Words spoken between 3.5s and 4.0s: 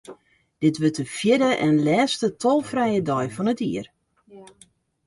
dit jier.